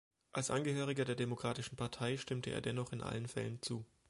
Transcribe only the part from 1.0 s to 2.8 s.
der Demokratischen Partei stimmte er